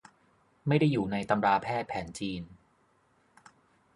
[0.67, 2.41] ไม่ได้อยู่ในตำราแพทย์แผนจีน